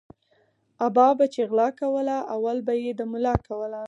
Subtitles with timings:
[0.85, 3.79] ابا به چی غلا کوله اول به یی د ملا کوله